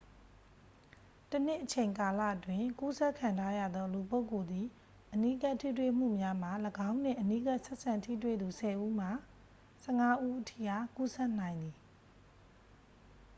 [1.31, 4.67] တစ်နှစ်အချိန်ကာလအတွင်း ကူးစက်ခံထားရသော လူပုဂ္ဂိုလ်သည်
[5.13, 6.49] အနီးကပ်ထိတွေ့မှုများမှ
[6.89, 9.09] ၎င်းနှင့်အနီးကပ်ဆက်ဆံထိတွေ့သူ 10 ဦးမှ
[9.83, 11.75] 15 ဦးထိအား ကူးစက်နိုင်သည်